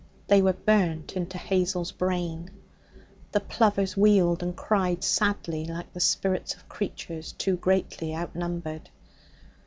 They 0.25 0.41
were 0.41 0.53
burnt 0.53 1.15
into 1.15 1.37
Hazel's 1.37 1.91
brain. 1.91 2.49
The 3.33 3.39
plovers 3.39 3.95
wheeled 3.95 4.41
and 4.41 4.55
cried 4.55 5.03
sadly 5.03 5.63
like 5.65 5.93
the 5.93 5.99
spirits 5.99 6.55
of 6.55 6.67
creatures 6.67 7.33
too 7.33 7.55
greatly 7.57 8.15
outnumbered. 8.15 8.89